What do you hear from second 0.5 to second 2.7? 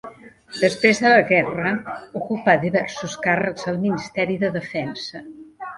Després de la guerra ocupà